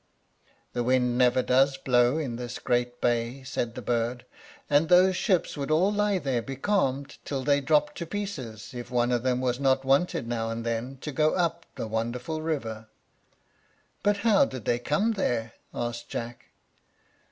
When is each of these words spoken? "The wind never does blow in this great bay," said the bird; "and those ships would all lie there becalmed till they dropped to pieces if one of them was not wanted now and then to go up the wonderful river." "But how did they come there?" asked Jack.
"The 0.73 0.83
wind 0.83 1.15
never 1.15 1.43
does 1.43 1.77
blow 1.77 2.17
in 2.17 2.35
this 2.37 2.57
great 2.57 2.99
bay," 3.01 3.43
said 3.43 3.75
the 3.75 3.83
bird; 3.83 4.25
"and 4.67 4.89
those 4.89 5.15
ships 5.15 5.55
would 5.55 5.69
all 5.69 5.91
lie 5.93 6.17
there 6.17 6.41
becalmed 6.41 7.19
till 7.23 7.43
they 7.43 7.61
dropped 7.61 7.99
to 7.99 8.07
pieces 8.07 8.71
if 8.73 8.89
one 8.89 9.11
of 9.11 9.21
them 9.21 9.41
was 9.41 9.59
not 9.59 9.85
wanted 9.85 10.27
now 10.27 10.49
and 10.49 10.65
then 10.65 10.97
to 11.01 11.11
go 11.11 11.35
up 11.35 11.67
the 11.75 11.85
wonderful 11.85 12.41
river." 12.41 12.87
"But 14.01 14.17
how 14.25 14.43
did 14.45 14.65
they 14.65 14.79
come 14.79 15.11
there?" 15.11 15.53
asked 15.71 16.09
Jack. 16.09 16.45